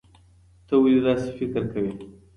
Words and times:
ته 0.67 0.73
ولې 0.81 0.99
داسې 1.07 1.29
فکر 1.37 1.63
کوې؟ 1.71 1.91